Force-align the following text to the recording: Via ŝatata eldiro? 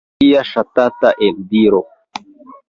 Via 0.21 0.39
ŝatata 0.51 1.11
eldiro? 1.29 1.83